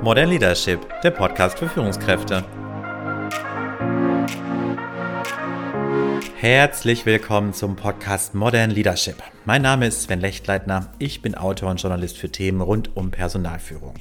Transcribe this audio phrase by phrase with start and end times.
[0.00, 2.44] Modern Leadership, der Podcast für Führungskräfte.
[6.36, 9.16] Herzlich willkommen zum Podcast Modern Leadership.
[9.44, 10.92] Mein Name ist Sven Lechtleitner.
[11.00, 13.94] Ich bin Autor und Journalist für Themen rund um Personalführung.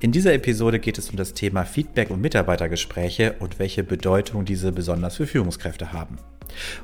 [0.00, 4.70] In dieser Episode geht es um das Thema Feedback und Mitarbeitergespräche und welche Bedeutung diese
[4.70, 6.18] besonders für Führungskräfte haben.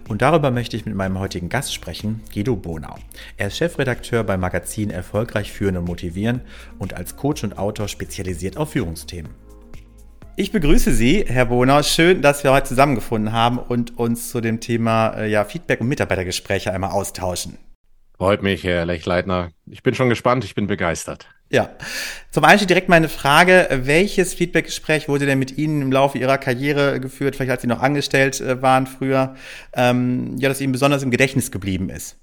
[0.08, 2.96] Und darüber möchte ich mit meinem heutigen Gast sprechen, Guido Bonau.
[3.36, 6.40] Er ist Chefredakteur beim Magazin Erfolgreich führen und motivieren
[6.80, 9.32] und als Coach und Autor spezialisiert auf Führungsthemen.
[10.34, 11.84] Ich begrüße Sie, Herr Bonau.
[11.84, 15.86] Schön, dass wir heute zusammengefunden haben und uns zu dem Thema äh, ja, Feedback und
[15.86, 17.58] Mitarbeitergespräche einmal austauschen.
[18.16, 19.50] Freut mich, Herr Lechleitner.
[19.66, 21.28] Ich bin schon gespannt, ich bin begeistert.
[21.50, 21.70] Ja.
[22.30, 26.98] Zum Einstieg direkt meine Frage, welches Feedbackgespräch wurde denn mit Ihnen im Laufe Ihrer Karriere
[27.00, 29.34] geführt, vielleicht als Sie noch angestellt äh, waren früher,
[29.74, 32.18] ähm, ja, das Ihnen besonders im Gedächtnis geblieben ist?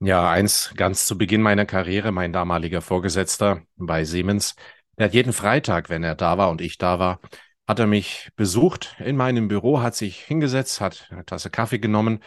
[0.00, 4.54] Ja, eins ganz zu Beginn meiner Karriere, mein damaliger Vorgesetzter bei Siemens,
[4.98, 7.20] der hat jeden Freitag, wenn er da war und ich da war,
[7.66, 12.20] hat er mich besucht in meinem Büro, hat sich hingesetzt, hat eine Tasse Kaffee genommen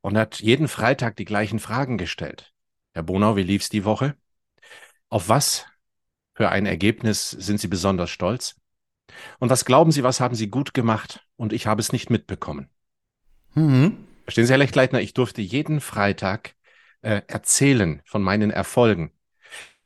[0.00, 2.52] und hat jeden Freitag die gleichen Fragen gestellt.
[2.94, 4.16] Herr Bonau, wie lief's die Woche?
[5.12, 5.66] Auf was
[6.32, 8.54] für ein Ergebnis sind Sie besonders stolz?
[9.40, 12.70] Und was glauben Sie, was haben Sie gut gemacht und ich habe es nicht mitbekommen?
[13.52, 13.98] Mhm.
[14.24, 16.54] Verstehen Sie, Herr Lechtleitner, ich durfte jeden Freitag
[17.02, 19.12] äh, erzählen von meinen Erfolgen.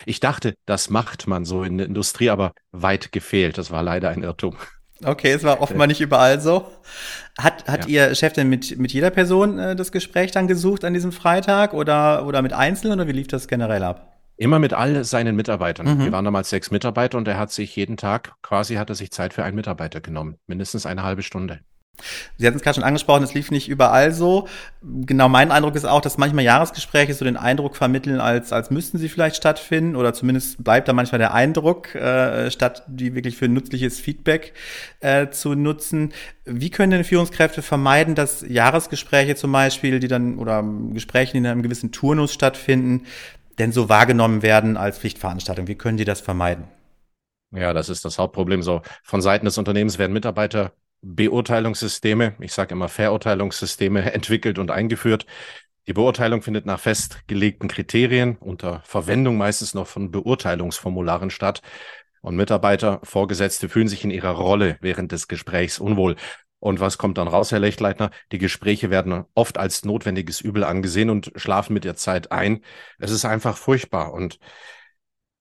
[0.05, 3.59] Ich dachte, das macht man so in der Industrie, aber weit gefehlt.
[3.59, 4.57] Das war leider ein Irrtum.
[5.03, 6.71] Okay, es war offenbar nicht überall so.
[7.37, 8.07] Hat, hat ja.
[8.07, 11.75] Ihr Chef denn mit, mit jeder Person äh, das Gespräch dann gesucht an diesem Freitag
[11.75, 14.16] oder, oder mit Einzelnen oder wie lief das generell ab?
[14.37, 15.87] Immer mit all seinen Mitarbeitern.
[15.87, 16.05] Mhm.
[16.05, 19.11] Wir waren damals sechs Mitarbeiter und er hat sich jeden Tag, quasi hat er sich
[19.11, 20.37] Zeit für einen Mitarbeiter genommen.
[20.47, 21.61] Mindestens eine halbe Stunde.
[22.37, 24.49] Sie hatten es gerade schon angesprochen, es lief nicht überall so.
[24.83, 28.99] Genau, mein Eindruck ist auch, dass manchmal Jahresgespräche so den Eindruck vermitteln, als, als müssten
[28.99, 33.49] sie vielleicht stattfinden oder zumindest bleibt da manchmal der Eindruck, äh, statt die wirklich für
[33.49, 34.53] nützliches Feedback
[35.01, 36.13] äh, zu nutzen.
[36.45, 41.47] Wie können denn Führungskräfte vermeiden, dass Jahresgespräche zum Beispiel, die dann oder Gespräche, die in
[41.47, 43.05] einem gewissen Turnus stattfinden,
[43.59, 45.67] denn so wahrgenommen werden als Pflichtveranstaltung?
[45.67, 46.69] Wie können die das vermeiden?
[47.53, 48.63] Ja, das ist das Hauptproblem.
[48.63, 50.73] So von Seiten des Unternehmens werden Mitarbeiter
[51.03, 55.27] Beurteilungssysteme, ich sage immer Verurteilungssysteme, entwickelt und eingeführt.
[55.87, 61.63] Die Beurteilung findet nach festgelegten Kriterien unter Verwendung meistens noch von Beurteilungsformularen statt.
[62.23, 66.17] Und Mitarbeiter, Vorgesetzte fühlen sich in ihrer Rolle während des Gesprächs unwohl.
[66.59, 68.11] Und was kommt dann raus, Herr Lechtleitner?
[68.33, 72.63] Die Gespräche werden oft als notwendiges Übel angesehen und schlafen mit der Zeit ein.
[72.99, 74.13] Es ist einfach furchtbar.
[74.13, 74.39] Und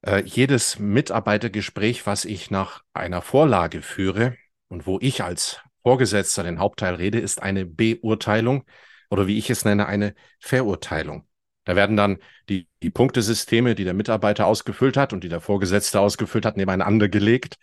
[0.02, 4.36] äh, jedes Mitarbeitergespräch, was ich nach einer Vorlage führe,
[4.68, 8.66] und wo ich als Vorgesetzter den Hauptteil rede, ist eine Beurteilung
[9.10, 11.28] oder wie ich es nenne, eine Verurteilung.
[11.64, 12.18] Da werden dann
[12.50, 17.10] die, die Punktesysteme, die der Mitarbeiter ausgefüllt hat und die der Vorgesetzte ausgefüllt hat, nebeneinander
[17.10, 17.58] gelegt,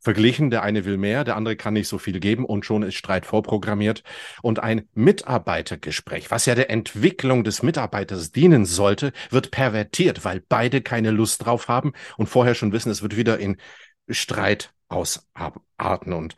[0.00, 0.50] verglichen.
[0.50, 3.26] Der eine will mehr, der andere kann nicht so viel geben und schon ist Streit
[3.26, 4.02] vorprogrammiert.
[4.42, 10.80] Und ein Mitarbeitergespräch, was ja der Entwicklung des Mitarbeiters dienen sollte, wird pervertiert, weil beide
[10.80, 13.56] keine Lust drauf haben und vorher schon wissen, es wird wieder in
[14.08, 16.12] Streit ausarten.
[16.12, 16.36] Und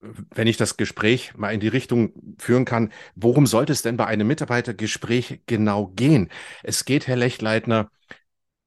[0.00, 4.06] wenn ich das Gespräch mal in die Richtung führen kann, worum sollte es denn bei
[4.06, 6.30] einem Mitarbeitergespräch genau gehen?
[6.62, 7.90] Es geht, Herr Lechtleitner,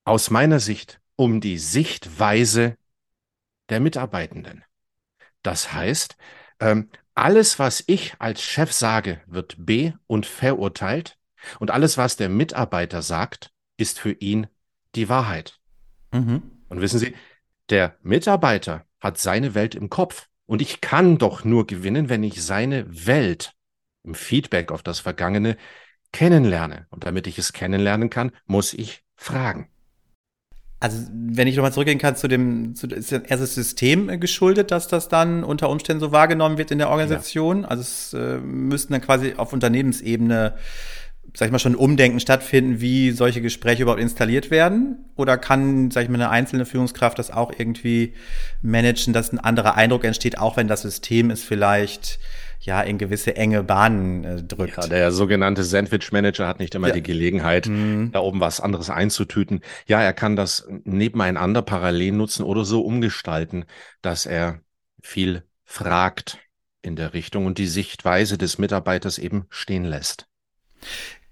[0.03, 2.77] aus meiner Sicht um die Sichtweise
[3.69, 4.63] der Mitarbeitenden.
[5.41, 6.17] Das heißt,
[6.59, 11.17] ähm, alles, was ich als Chef sage, wird be- und verurteilt
[11.59, 14.47] und alles, was der Mitarbeiter sagt, ist für ihn
[14.95, 15.59] die Wahrheit.
[16.11, 16.41] Mhm.
[16.69, 17.13] Und wissen Sie,
[17.69, 20.27] der Mitarbeiter hat seine Welt im Kopf.
[20.45, 23.53] Und ich kann doch nur gewinnen, wenn ich seine Welt
[24.03, 25.57] im Feedback auf das Vergangene
[26.11, 26.87] kennenlerne.
[26.89, 29.69] Und damit ich es kennenlernen kann, muss ich fragen.
[30.83, 34.89] Also, wenn ich nochmal zurückgehen kann zu dem, zu, ist erst das System geschuldet, dass
[34.89, 37.61] das dann unter Umständen so wahrgenommen wird in der Organisation?
[37.61, 37.69] Ja.
[37.69, 40.55] Also, es äh, müssten dann quasi auf Unternehmensebene
[41.35, 45.05] sag ich mal, schon Umdenken stattfinden, wie solche Gespräche überhaupt installiert werden?
[45.15, 48.13] Oder kann, sag ich mal, eine einzelne Führungskraft das auch irgendwie
[48.61, 52.19] managen, dass ein anderer Eindruck entsteht, auch wenn das System es vielleicht
[52.65, 54.77] ja in gewisse enge Bahnen äh, drückt.
[54.77, 56.93] Ja, der sogenannte Sandwich Manager hat nicht immer ja.
[56.93, 58.11] die Gelegenheit, mhm.
[58.11, 59.61] da oben was anderes einzutüten.
[59.87, 63.65] Ja, er kann das nebeneinander parallel nutzen oder so umgestalten,
[64.01, 64.61] dass er
[65.01, 66.39] viel fragt
[66.81, 70.27] in der Richtung und die Sichtweise des Mitarbeiters eben stehen lässt.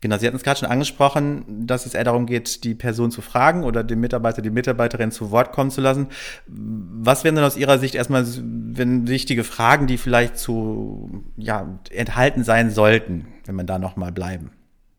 [0.01, 3.21] Genau, Sie hatten es gerade schon angesprochen, dass es eher darum geht, die Person zu
[3.21, 6.07] fragen oder den Mitarbeiter, die Mitarbeiterin zu Wort kommen zu lassen.
[6.47, 12.43] Was wären denn aus Ihrer Sicht erstmal wenn wichtige Fragen, die vielleicht zu ja, enthalten
[12.43, 14.51] sein sollten, wenn man da nochmal bleiben?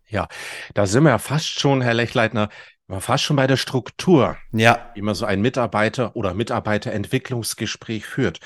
[0.09, 0.29] Ja,
[0.75, 2.49] da sind wir ja fast schon, Herr Lechleitner,
[3.01, 4.91] fast schon bei der Struktur, ja.
[4.95, 8.39] wie man so ein Mitarbeiter- oder Mitarbeiterentwicklungsgespräch führt.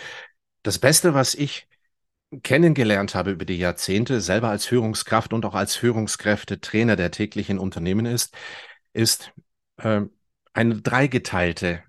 [0.63, 1.69] Das Beste, was ich
[2.43, 7.59] kennengelernt habe über die Jahrzehnte, selber als Führungskraft und auch als Führungskräfte Trainer der täglichen
[7.59, 8.35] Unternehmen ist,
[8.93, 9.33] ist
[9.79, 10.03] äh,
[10.53, 11.83] eine dreigeteilte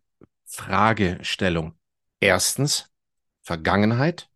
[0.46, 1.78] Fragestellung.
[2.20, 2.90] Erstens
[3.42, 4.30] Vergangenheit,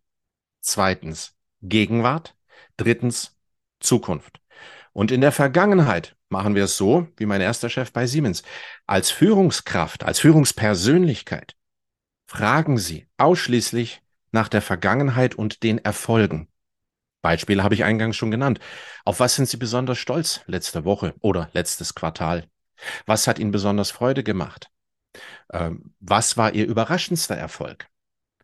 [0.62, 2.36] zweitens Gegenwart,
[2.78, 3.38] drittens
[3.80, 4.40] Zukunft.
[4.94, 8.44] Und in der Vergangenheit machen wir es so, wie mein erster Chef bei Siemens.
[8.88, 11.56] Als Führungskraft, als Führungspersönlichkeit
[12.26, 14.02] fragen Sie ausschließlich
[14.32, 16.48] nach der Vergangenheit und den Erfolgen.
[17.22, 18.60] Beispiele habe ich eingangs schon genannt.
[19.06, 22.48] Auf was sind Sie besonders stolz letzte Woche oder letztes Quartal?
[23.06, 24.70] Was hat Ihnen besonders Freude gemacht?
[25.52, 27.88] Ähm, was war Ihr überraschendster Erfolg?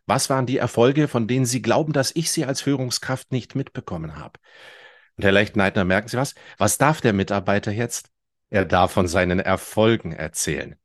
[0.06, 4.16] Was waren die Erfolge, von denen Sie glauben, dass ich sie als Führungskraft nicht mitbekommen
[4.16, 4.38] habe?
[5.16, 6.34] Und Herr Lechtneidner, merken Sie was?
[6.56, 8.10] Was darf der Mitarbeiter jetzt?
[8.48, 10.76] Er darf von seinen Erfolgen erzählen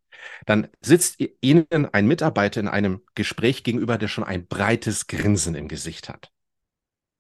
[0.46, 5.68] dann sitzt Ihnen ein Mitarbeiter in einem Gespräch gegenüber, der schon ein breites Grinsen im
[5.68, 6.32] Gesicht hat.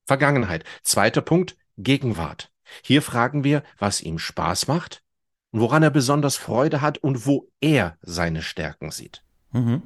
[0.05, 0.63] Vergangenheit.
[0.83, 2.51] Zweiter Punkt, Gegenwart.
[2.83, 5.03] Hier fragen wir, was ihm Spaß macht
[5.51, 9.23] und woran er besonders Freude hat und wo er seine Stärken sieht.
[9.51, 9.81] Mhm.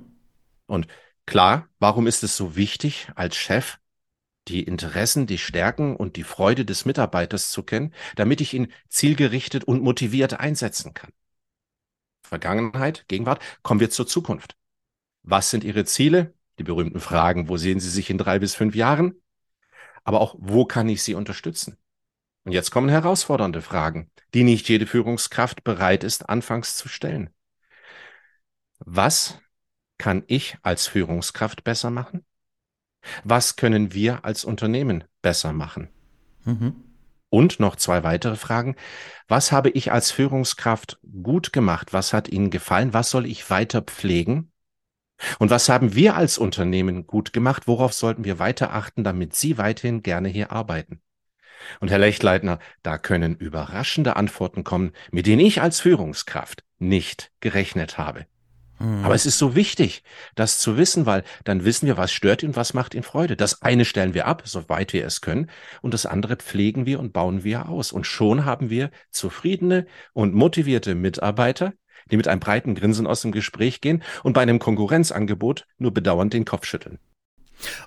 [0.66, 0.88] Und
[1.26, 3.78] klar, warum ist es so wichtig, als Chef
[4.48, 9.66] die Interessen, die Stärken und die Freude des Mitarbeiters zu kennen, damit ich ihn zielgerichtet
[9.66, 11.12] und motiviert einsetzen kann?
[12.28, 14.56] Vergangenheit, Gegenwart, kommen wir zur Zukunft.
[15.24, 16.34] Was sind Ihre Ziele?
[16.60, 19.22] Die berühmten Fragen, wo sehen Sie sich in drei bis fünf Jahren?
[20.04, 21.78] Aber auch, wo kann ich Sie unterstützen?
[22.44, 27.30] Und jetzt kommen herausfordernde Fragen, die nicht jede Führungskraft bereit ist, anfangs zu stellen.
[28.80, 29.40] Was
[29.98, 32.26] kann ich als Führungskraft besser machen?
[33.24, 35.90] Was können wir als Unternehmen besser machen?
[36.46, 36.87] Mhm.
[37.30, 38.76] Und noch zwei weitere Fragen.
[39.28, 41.92] Was habe ich als Führungskraft gut gemacht?
[41.92, 42.94] Was hat Ihnen gefallen?
[42.94, 44.52] Was soll ich weiter pflegen?
[45.40, 47.68] Und was haben wir als Unternehmen gut gemacht?
[47.68, 51.02] Worauf sollten wir weiter achten, damit Sie weiterhin gerne hier arbeiten?
[51.80, 57.98] Und Herr Lechtleitner, da können überraschende Antworten kommen, mit denen ich als Führungskraft nicht gerechnet
[57.98, 58.28] habe.
[58.80, 59.04] Mhm.
[59.04, 60.04] Aber es ist so wichtig,
[60.36, 63.36] das zu wissen, weil dann wissen wir, was stört ihn und was macht ihn Freude.
[63.36, 65.50] Das eine stellen wir ab, soweit wir es können,
[65.82, 67.92] und das andere pflegen wir und bauen wir aus.
[67.92, 71.74] Und schon haben wir zufriedene und motivierte Mitarbeiter,
[72.12, 76.34] die mit einem breiten Grinsen aus dem Gespräch gehen und bei einem Konkurrenzangebot nur bedauernd
[76.34, 77.00] den Kopf schütteln.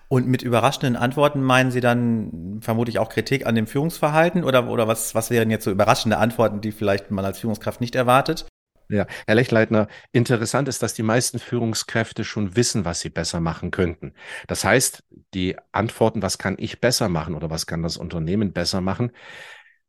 [0.08, 4.88] Und mit überraschenden Antworten meinen Sie dann vermutlich auch Kritik an dem Führungsverhalten oder, oder
[4.88, 8.46] was, was wären jetzt so überraschende Antworten, die vielleicht man als Führungskraft nicht erwartet?
[8.92, 13.70] Ja, Herr Lechleitner, interessant ist, dass die meisten Führungskräfte schon wissen, was sie besser machen
[13.70, 14.14] könnten.
[14.48, 18.80] Das heißt, die Antworten, was kann ich besser machen oder was kann das Unternehmen besser
[18.80, 19.12] machen,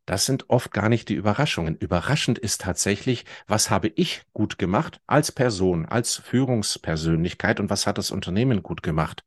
[0.05, 1.77] das sind oft gar nicht die Überraschungen.
[1.77, 7.97] Überraschend ist tatsächlich, was habe ich gut gemacht als Person, als Führungspersönlichkeit und was hat
[7.97, 9.23] das Unternehmen gut gemacht.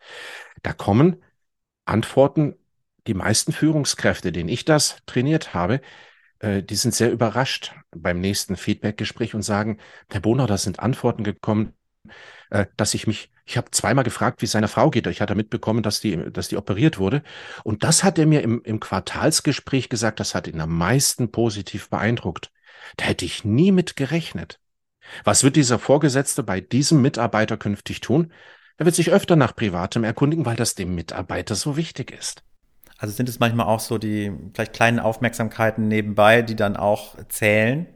[0.62, 1.22] Da kommen
[1.86, 2.56] Antworten,
[3.06, 5.80] die meisten Führungskräfte, denen ich das trainiert habe,
[6.44, 9.78] äh, die sind sehr überrascht beim nächsten Feedback-Gespräch und sagen,
[10.10, 11.72] Herr Bonau, da sind Antworten gekommen,
[12.50, 15.06] äh, dass ich mich, ich habe zweimal gefragt, wie es seiner Frau geht.
[15.06, 17.22] Ich hatte mitbekommen, dass die, dass die operiert wurde.
[17.64, 21.88] Und das hat er mir im, im Quartalsgespräch gesagt, das hat ihn am meisten positiv
[21.88, 22.52] beeindruckt.
[22.96, 24.60] Da hätte ich nie mit gerechnet.
[25.24, 28.32] Was wird dieser Vorgesetzte bei diesem Mitarbeiter künftig tun?
[28.76, 32.42] Er wird sich öfter nach Privatem erkundigen, weil das dem Mitarbeiter so wichtig ist.
[32.98, 37.86] Also sind es manchmal auch so die vielleicht kleinen Aufmerksamkeiten nebenbei, die dann auch zählen?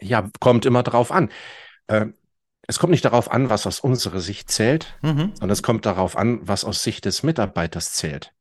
[0.00, 1.30] Ja, kommt immer drauf an.
[1.86, 2.06] Äh,
[2.66, 5.32] es kommt nicht darauf an, was aus unserer Sicht zählt, mhm.
[5.34, 8.34] sondern es kommt darauf an, was aus Sicht des Mitarbeiters zählt.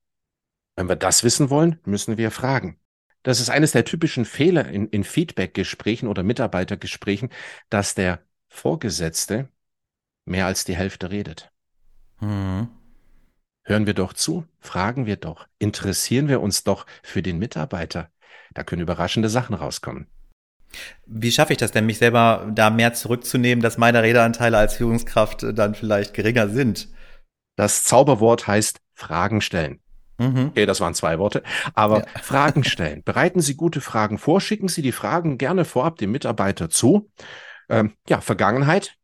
[0.75, 2.79] Wenn wir das wissen wollen, müssen wir fragen.
[3.23, 7.29] Das ist eines der typischen Fehler in, in Feedback-Gesprächen oder Mitarbeitergesprächen,
[7.69, 9.49] dass der Vorgesetzte
[10.25, 11.51] mehr als die Hälfte redet.
[12.19, 12.54] Mhm.
[13.67, 18.09] Hören wir doch zu, fragen wir doch, interessieren wir uns doch für den Mitarbeiter.
[18.53, 20.07] Da können überraschende Sachen rauskommen.
[21.07, 25.45] Wie schaffe ich das denn, mich selber da mehr zurückzunehmen, dass meine Redeanteile als Führungskraft
[25.53, 26.89] dann vielleicht geringer sind?
[27.55, 29.79] Das Zauberwort heißt Fragen stellen.
[30.17, 30.49] Mhm.
[30.49, 31.41] Okay, das waren zwei Worte.
[31.73, 32.05] Aber ja.
[32.21, 33.03] Fragen stellen.
[33.03, 37.09] Bereiten Sie gute Fragen vor, schicken Sie die Fragen gerne vorab dem Mitarbeiter zu.
[37.67, 38.95] Ähm, ja, Vergangenheit,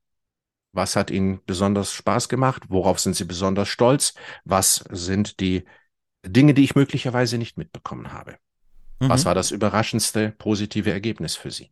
[0.74, 2.64] was hat Ihnen besonders Spaß gemacht?
[2.70, 4.14] Worauf sind Sie besonders stolz?
[4.46, 5.66] Was sind die
[6.26, 8.38] Dinge, die ich möglicherweise nicht mitbekommen habe?
[9.00, 9.10] Mhm.
[9.10, 11.72] Was war das überraschendste positive Ergebnis für Sie?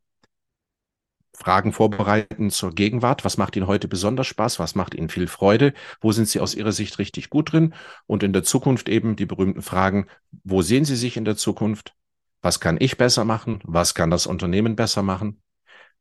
[1.34, 3.24] Fragen vorbereiten zur Gegenwart.
[3.24, 4.60] Was macht Ihnen heute besonders Spaß?
[4.60, 5.74] Was macht Ihnen viel Freude?
[6.02, 7.74] Wo sind Sie aus Ihrer Sicht richtig gut drin?
[8.08, 10.08] Und in der Zukunft eben die berühmten Fragen.
[10.44, 11.94] Wo sehen Sie sich in der Zukunft?
[12.42, 13.60] Was kann ich besser machen?
[13.64, 15.42] Was kann das Unternehmen besser machen?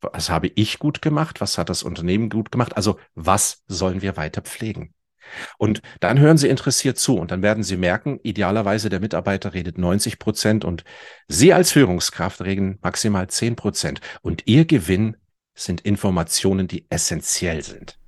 [0.00, 1.40] Was habe ich gut gemacht?
[1.40, 2.76] Was hat das Unternehmen gut gemacht?
[2.76, 4.94] Also was sollen wir weiter pflegen?
[5.58, 9.78] Und dann hören Sie interessiert zu und dann werden Sie merken, idealerweise der Mitarbeiter redet
[9.78, 10.84] 90 Prozent und
[11.26, 14.00] Sie als Führungskraft reden maximal 10 Prozent.
[14.22, 15.16] Und Ihr Gewinn
[15.54, 17.98] sind Informationen, die essentiell sind.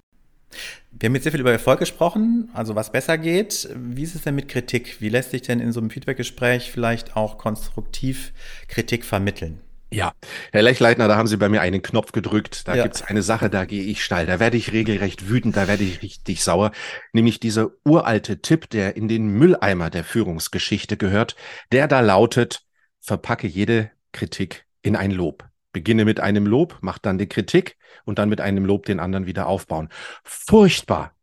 [0.91, 3.69] Wir haben jetzt sehr viel über Erfolg gesprochen, also was besser geht.
[3.77, 5.01] Wie ist es denn mit Kritik?
[5.01, 8.33] Wie lässt sich denn in so einem Feedbackgespräch vielleicht auch konstruktiv
[8.67, 9.61] Kritik vermitteln?
[9.93, 10.13] Ja,
[10.53, 12.69] Herr Lechleitner, da haben Sie bei mir einen Knopf gedrückt.
[12.69, 12.85] Da ja.
[12.85, 14.25] gibt's eine Sache, da gehe ich steil.
[14.25, 16.71] Da werde ich regelrecht wütend, da werde ich richtig sauer.
[17.13, 21.35] Nämlich dieser uralte Tipp, der in den Mülleimer der Führungsgeschichte gehört,
[21.73, 22.63] der da lautet,
[23.01, 25.49] verpacke jede Kritik in ein Lob.
[25.73, 29.27] Beginne mit einem Lob, mach dann die Kritik und dann mit einem Lob den anderen
[29.27, 29.89] wieder aufbauen.
[30.23, 31.17] Furchtbar.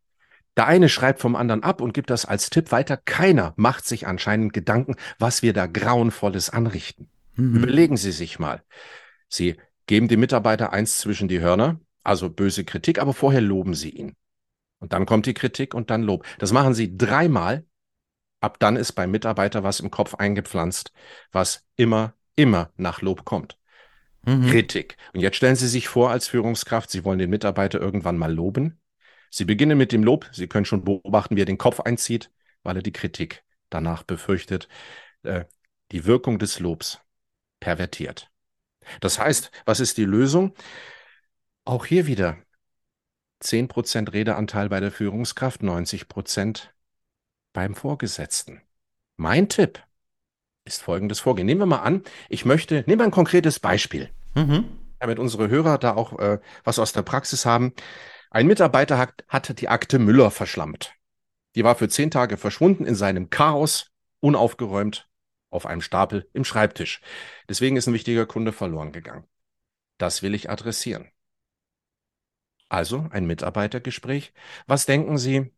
[0.58, 2.98] Der eine schreibt vom anderen ab und gibt das als Tipp weiter.
[2.98, 7.10] Keiner macht sich anscheinend Gedanken, was wir da grauenvolles anrichten.
[7.38, 7.56] Mhm.
[7.56, 8.64] Überlegen Sie sich mal.
[9.30, 13.90] Sie geben dem Mitarbeiter eins zwischen die Hörner, also böse Kritik, aber vorher loben Sie
[13.90, 14.16] ihn.
[14.80, 16.26] Und dann kommt die Kritik und dann Lob.
[16.40, 17.66] Das machen Sie dreimal.
[18.40, 20.92] Ab dann ist beim Mitarbeiter was im Kopf eingepflanzt,
[21.32, 23.58] was immer, immer nach Lob kommt.
[24.24, 24.48] Mhm.
[24.48, 24.98] Kritik.
[25.14, 28.80] Und jetzt stellen Sie sich vor, als Führungskraft, Sie wollen den Mitarbeiter irgendwann mal loben.
[29.32, 30.30] Sie beginnen mit dem Lob.
[30.32, 32.32] Sie können schon beobachten, wie er den Kopf einzieht,
[32.64, 34.68] weil er die Kritik danach befürchtet.
[35.24, 35.46] Äh,
[35.92, 37.02] die Wirkung des Lobs
[37.68, 38.32] pervertiert.
[39.02, 40.54] Das heißt, was ist die Lösung?
[41.66, 42.38] Auch hier wieder
[43.44, 46.70] 10% Redeanteil bei der Führungskraft, 90%
[47.52, 48.62] beim Vorgesetzten.
[49.18, 49.84] Mein Tipp
[50.64, 51.46] ist folgendes Vorgehen.
[51.46, 54.64] Nehmen wir mal an, ich möchte, nehmen wir ein konkretes Beispiel, mhm.
[55.00, 57.74] damit unsere Hörer da auch äh, was aus der Praxis haben.
[58.32, 60.94] Ein Mitarbeiter hat, hat die Akte Müller verschlammt.
[61.56, 65.10] Die war für zehn Tage verschwunden in seinem Chaos, unaufgeräumt,
[65.58, 67.02] auf einem Stapel im Schreibtisch.
[67.50, 69.26] Deswegen ist ein wichtiger Kunde verloren gegangen.
[69.98, 71.10] Das will ich adressieren.
[72.70, 74.34] Also ein Mitarbeitergespräch.
[74.68, 75.52] Was denken Sie?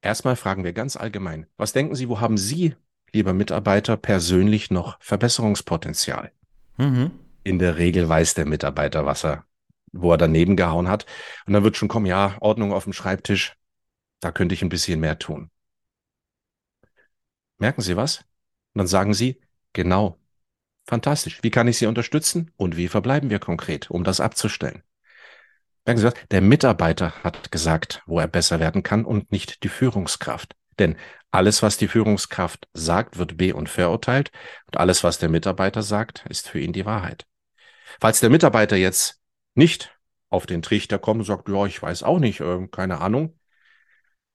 [0.00, 1.46] Erstmal fragen wir ganz allgemein.
[1.56, 2.74] Was denken Sie, wo haben Sie,
[3.12, 6.32] lieber Mitarbeiter, persönlich noch Verbesserungspotenzial?
[6.76, 7.10] Mhm.
[7.44, 9.44] In der Regel weiß der Mitarbeiter, was er,
[9.92, 11.06] wo er daneben gehauen hat.
[11.46, 13.56] Und dann wird schon kommen, ja, Ordnung auf dem Schreibtisch.
[14.20, 15.50] Da könnte ich ein bisschen mehr tun.
[17.58, 18.24] Merken Sie was?
[18.78, 19.40] Und dann sagen Sie,
[19.72, 20.20] genau,
[20.86, 24.84] fantastisch, wie kann ich Sie unterstützen und wie verbleiben wir konkret, um das abzustellen?
[25.84, 29.68] Merken Sie was, der Mitarbeiter hat gesagt, wo er besser werden kann und nicht die
[29.68, 30.54] Führungskraft.
[30.78, 30.94] Denn
[31.32, 34.30] alles, was die Führungskraft sagt, wird be- und verurteilt
[34.66, 37.26] und alles, was der Mitarbeiter sagt, ist für ihn die Wahrheit.
[38.00, 39.20] Falls der Mitarbeiter jetzt
[39.56, 43.40] nicht auf den Trichter kommt und sagt, ja, ich weiß auch nicht, äh, keine Ahnung,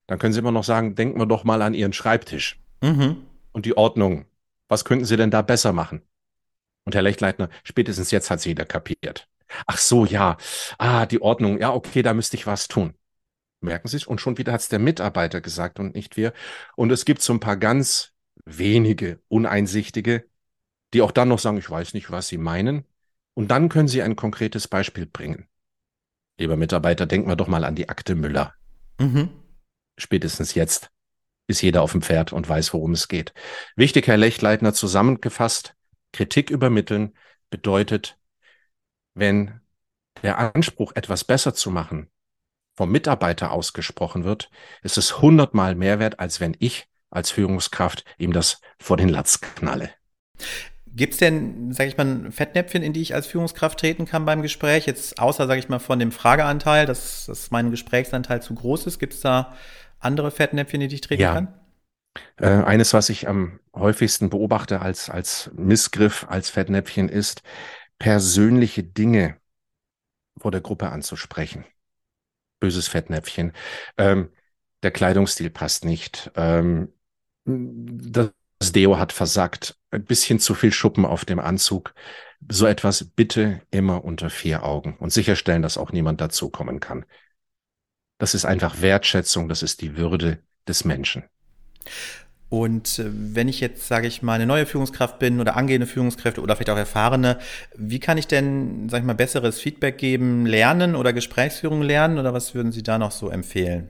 [0.05, 3.25] dann können Sie immer noch sagen, denken wir doch mal an Ihren Schreibtisch mhm.
[3.53, 4.25] und die Ordnung
[4.73, 6.01] was könnten Sie denn da besser machen?
[6.83, 9.29] Und Herr Lechtleitner, spätestens jetzt hat jeder kapiert.
[9.67, 10.37] Ach so, ja.
[10.77, 11.59] Ah, die Ordnung.
[11.59, 12.95] Ja, okay, da müsste ich was tun.
[13.61, 14.05] Merken Sie es?
[14.05, 16.33] Und schon wieder hat es der Mitarbeiter gesagt und nicht wir.
[16.75, 18.11] Und es gibt so ein paar ganz
[18.45, 20.25] wenige Uneinsichtige,
[20.93, 22.83] die auch dann noch sagen, ich weiß nicht, was Sie meinen.
[23.35, 25.47] Und dann können Sie ein konkretes Beispiel bringen.
[26.37, 28.53] Lieber Mitarbeiter, denken wir doch mal an die Akte Müller.
[28.99, 29.29] Mhm.
[29.97, 30.89] Spätestens jetzt
[31.47, 33.33] ist jeder auf dem Pferd und weiß, worum es geht.
[33.75, 35.75] Wichtig, Herr Lechtleitner, zusammengefasst,
[36.11, 37.13] Kritik übermitteln
[37.49, 38.17] bedeutet,
[39.13, 39.59] wenn
[40.21, 42.09] der Anspruch, etwas besser zu machen,
[42.75, 44.49] vom Mitarbeiter ausgesprochen wird,
[44.81, 49.41] ist es hundertmal mehr wert, als wenn ich als Führungskraft ihm das vor den Latz
[49.41, 49.91] knalle.
[50.95, 54.43] Gibt es denn, sage ich mal, Fettnäpfchen, in die ich als Führungskraft treten kann beim
[54.43, 54.85] Gespräch?
[54.85, 58.99] Jetzt außer, sage ich mal, von dem Frageanteil, dass, dass mein Gesprächsanteil zu groß ist.
[58.99, 59.55] Gibt es da
[60.03, 61.33] andere Fettnäpfchen, die dich treten ja.
[61.33, 61.59] kann?
[62.37, 67.41] Äh, eines, was ich am häufigsten beobachte als, als Missgriff, als Fettnäpfchen ist,
[67.97, 69.37] persönliche Dinge
[70.37, 71.65] vor der Gruppe anzusprechen.
[72.59, 73.53] Böses Fettnäpfchen.
[73.97, 74.29] Ähm,
[74.83, 76.31] der Kleidungsstil passt nicht.
[76.35, 76.93] Ähm,
[77.45, 78.31] das
[78.73, 79.77] Deo hat versagt.
[79.91, 81.93] Ein bisschen zu viel Schuppen auf dem Anzug.
[82.49, 87.05] So etwas bitte immer unter vier Augen und sicherstellen, dass auch niemand dazukommen kann.
[88.17, 91.23] Das ist einfach Wertschätzung, das ist die Würde des Menschen.
[92.53, 96.39] Und äh, wenn ich jetzt, sage ich mal, eine neue Führungskraft bin oder angehende Führungskräfte
[96.39, 97.39] oder vielleicht auch erfahrene,
[97.75, 102.31] wie kann ich denn, sage ich mal, besseres Feedback geben, lernen oder Gesprächsführung lernen oder
[102.31, 103.89] was würden Sie da noch so empfehlen?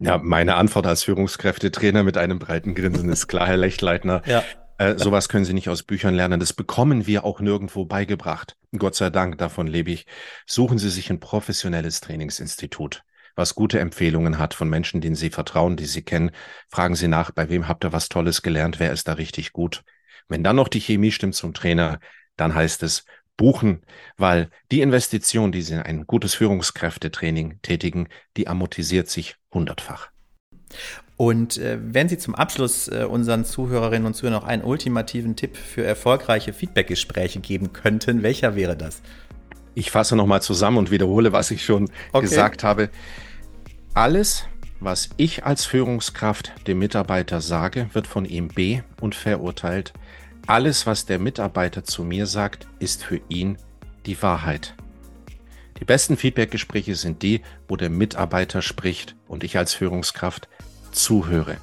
[0.00, 4.22] Ja, meine Antwort als Führungskräftetrainer mit einem breiten Grinsen ist klar, Herr Lechtleitner.
[4.26, 4.42] Ja.
[4.78, 6.40] Äh, sowas können Sie nicht aus Büchern lernen.
[6.40, 8.56] Das bekommen wir auch nirgendwo beigebracht.
[8.76, 10.06] Gott sei Dank, davon lebe ich.
[10.44, 13.04] Suchen Sie sich ein professionelles Trainingsinstitut
[13.36, 16.32] was gute Empfehlungen hat von Menschen, denen Sie vertrauen, die Sie kennen.
[16.68, 19.84] Fragen Sie nach, bei wem habt ihr was Tolles gelernt, wer ist da richtig gut.
[20.28, 22.00] Wenn dann noch die Chemie stimmt zum Trainer,
[22.36, 23.04] dann heißt es
[23.36, 23.82] buchen,
[24.16, 30.10] weil die Investition, die Sie in ein gutes Führungskräftetraining tätigen, die amortisiert sich hundertfach.
[31.16, 35.56] Und äh, wenn Sie zum Abschluss äh, unseren Zuhörerinnen und Zuhörern noch einen ultimativen Tipp
[35.56, 39.00] für erfolgreiche Feedbackgespräche geben könnten, welcher wäre das?
[39.76, 42.22] Ich fasse nochmal zusammen und wiederhole, was ich schon okay.
[42.22, 42.88] gesagt habe.
[43.92, 44.46] Alles,
[44.80, 49.92] was ich als Führungskraft dem Mitarbeiter sage, wird von ihm be- und verurteilt.
[50.46, 53.58] Alles, was der Mitarbeiter zu mir sagt, ist für ihn
[54.06, 54.74] die Wahrheit.
[55.78, 60.48] Die besten Feedbackgespräche sind die, wo der Mitarbeiter spricht und ich als Führungskraft
[60.90, 61.58] zuhöre.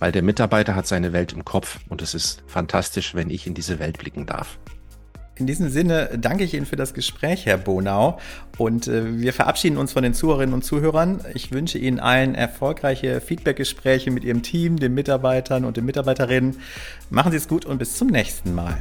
[0.00, 3.54] Weil der Mitarbeiter hat seine Welt im Kopf und es ist fantastisch, wenn ich in
[3.54, 4.58] diese Welt blicken darf.
[5.36, 8.18] In diesem Sinne danke ich Ihnen für das Gespräch, Herr Bonau.
[8.56, 11.20] Und äh, wir verabschieden uns von den Zuhörerinnen und Zuhörern.
[11.34, 16.58] Ich wünsche Ihnen allen erfolgreiche Feedbackgespräche mit Ihrem Team, den Mitarbeitern und den Mitarbeiterinnen.
[17.10, 18.76] Machen Sie es gut und bis zum nächsten Mal.